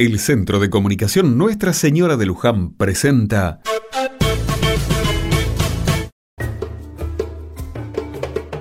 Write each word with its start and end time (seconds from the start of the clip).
El 0.00 0.20
Centro 0.20 0.60
de 0.60 0.70
Comunicación 0.70 1.36
Nuestra 1.36 1.72
Señora 1.72 2.16
de 2.16 2.24
Luján 2.24 2.70
presenta 2.70 3.60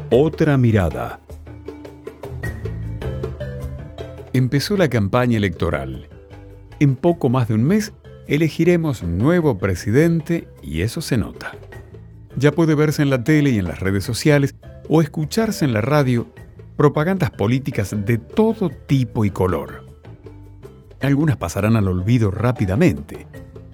Otra 0.10 0.58
mirada. 0.58 1.20
Empezó 4.34 4.78
la 4.78 4.90
campaña 4.90 5.38
electoral. 5.38 6.10
En 6.80 6.96
poco 6.96 7.30
más 7.30 7.50
de 7.50 7.54
un 7.54 7.66
mes 7.66 7.94
elegiremos 8.28 9.04
nuevo 9.04 9.60
presidente 9.60 10.48
y 10.64 10.82
eso 10.82 11.02
se 11.02 11.20
nota. 11.20 11.52
Ya 12.36 12.52
puede 12.52 12.74
verse 12.74 13.04
en 13.04 13.12
la 13.12 13.24
tele 13.24 13.52
y 13.52 13.60
en 13.60 13.66
las 13.66 13.80
redes 13.80 14.04
sociales 14.04 14.56
o 14.90 15.04
escucharse 15.04 15.66
en 15.66 15.74
la 15.74 15.82
radio 15.82 16.34
propagandas 16.78 17.30
políticas 17.30 17.96
de 17.96 18.18
todo 18.18 18.72
tipo 18.72 19.24
y 19.24 19.30
color. 19.30 19.87
Algunas 21.02 21.38
pasarán 21.38 21.76
al 21.76 21.88
olvido 21.88 22.32
rápidamente. 22.32 23.28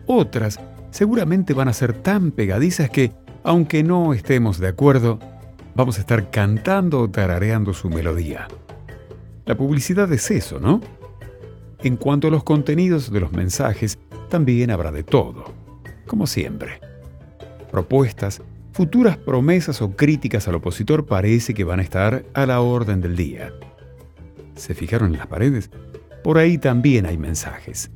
Otras 0.06 0.60
seguramente 0.92 1.54
van 1.54 1.68
a 1.68 1.74
ser 1.74 1.94
tan 1.94 2.32
pegadizas 2.32 2.90
que, 2.90 3.12
aunque 3.44 3.84
no 3.84 4.14
estemos 4.14 4.60
de 4.60 4.68
acuerdo, 4.68 5.20
vamos 5.76 5.98
a 5.98 6.02
estar 6.02 6.30
cantando 6.30 7.02
o 7.02 7.10
tarareando 7.10 7.74
su 7.74 7.90
melodía. 7.90 8.48
La 9.46 9.56
publicidad 9.56 10.12
es 10.14 10.30
eso, 10.32 10.60
¿no? 10.60 10.82
En 11.82 11.98
cuanto 11.98 12.28
a 12.28 12.32
los 12.32 12.44
contenidos 12.44 13.12
de 13.12 13.20
los 13.20 13.32
mensajes, 13.34 14.00
también 14.30 14.72
habrá 14.72 14.92
de 14.92 15.04
todo, 15.04 15.46
como 16.08 16.28
siempre. 16.28 16.80
Propuestas, 17.72 18.42
futuras 18.72 19.18
promesas 19.18 19.82
o 19.82 19.92
críticas 19.96 20.48
al 20.48 20.56
opositor 20.56 21.06
parece 21.06 21.54
que 21.54 21.64
van 21.64 21.80
a 21.80 21.84
estar 21.84 22.24
a 22.34 22.46
la 22.46 22.62
orden 22.62 23.02
del 23.02 23.16
día. 23.16 23.52
¿Se 24.56 24.74
fijaron 24.76 25.12
en 25.12 25.18
las 25.18 25.28
paredes? 25.28 25.70
Por 26.24 26.38
ahí 26.38 26.58
también 26.58 27.06
hay 27.06 27.18
mensajes. 27.18 27.92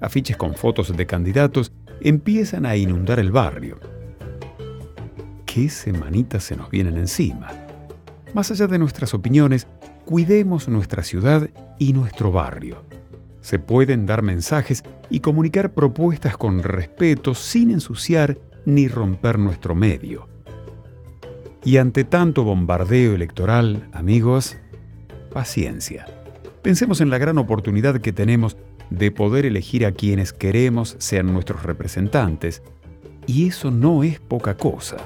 Afiches 0.00 0.36
con 0.36 0.54
fotos 0.54 0.96
de 0.96 1.06
candidatos 1.06 1.72
empiezan 2.00 2.66
a 2.66 2.76
inundar 2.76 3.18
el 3.18 3.32
barrio. 3.32 3.80
¿Qué 5.44 5.68
semanitas 5.68 6.44
se 6.44 6.56
nos 6.56 6.70
vienen 6.70 6.96
encima? 6.96 7.48
Más 8.32 8.50
allá 8.50 8.66
de 8.66 8.78
nuestras 8.78 9.12
opiniones, 9.14 9.66
cuidemos 10.04 10.68
nuestra 10.68 11.02
ciudad 11.02 11.48
y 11.78 11.92
nuestro 11.92 12.30
barrio. 12.30 12.84
Se 13.40 13.58
pueden 13.58 14.06
dar 14.06 14.22
mensajes 14.22 14.84
y 15.10 15.20
comunicar 15.20 15.72
propuestas 15.74 16.36
con 16.36 16.62
respeto 16.62 17.34
sin 17.34 17.70
ensuciar 17.70 18.38
ni 18.64 18.88
romper 18.88 19.38
nuestro 19.38 19.74
medio. 19.74 20.28
Y 21.64 21.78
ante 21.78 22.04
tanto 22.04 22.44
bombardeo 22.44 23.14
electoral, 23.14 23.88
amigos, 23.92 24.56
paciencia. 25.32 26.23
Pensemos 26.64 27.02
en 27.02 27.10
la 27.10 27.18
gran 27.18 27.36
oportunidad 27.36 28.00
que 28.00 28.14
tenemos 28.14 28.56
de 28.88 29.10
poder 29.10 29.44
elegir 29.44 29.84
a 29.84 29.92
quienes 29.92 30.32
queremos 30.32 30.96
sean 30.98 31.30
nuestros 31.30 31.62
representantes, 31.62 32.62
y 33.26 33.48
eso 33.48 33.70
no 33.70 34.02
es 34.02 34.18
poca 34.18 34.56
cosa. 34.56 34.96